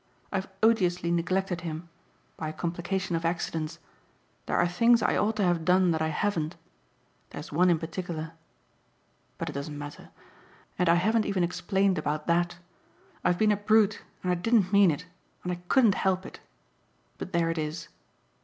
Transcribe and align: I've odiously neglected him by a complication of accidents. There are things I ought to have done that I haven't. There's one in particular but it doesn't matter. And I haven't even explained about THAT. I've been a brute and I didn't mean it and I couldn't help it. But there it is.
I've 0.31 0.47
odiously 0.63 1.11
neglected 1.11 1.61
him 1.61 1.87
by 2.35 2.49
a 2.49 2.53
complication 2.53 3.15
of 3.15 3.23
accidents. 3.23 3.77
There 4.47 4.57
are 4.57 4.67
things 4.67 5.03
I 5.03 5.15
ought 5.15 5.35
to 5.35 5.43
have 5.43 5.63
done 5.63 5.91
that 5.91 6.01
I 6.01 6.07
haven't. 6.07 6.55
There's 7.29 7.51
one 7.51 7.69
in 7.69 7.77
particular 7.77 8.31
but 9.37 9.47
it 9.47 9.53
doesn't 9.53 9.77
matter. 9.77 10.09
And 10.79 10.89
I 10.89 10.95
haven't 10.95 11.27
even 11.27 11.43
explained 11.43 11.99
about 11.99 12.25
THAT. 12.25 12.57
I've 13.23 13.37
been 13.37 13.51
a 13.51 13.57
brute 13.57 14.01
and 14.23 14.31
I 14.31 14.35
didn't 14.35 14.73
mean 14.73 14.89
it 14.89 15.05
and 15.43 15.51
I 15.51 15.59
couldn't 15.67 15.93
help 15.93 16.25
it. 16.25 16.39
But 17.19 17.31
there 17.31 17.51
it 17.51 17.59
is. 17.59 17.87